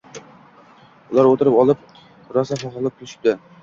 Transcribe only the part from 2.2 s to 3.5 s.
rosa xoholab kulishibdi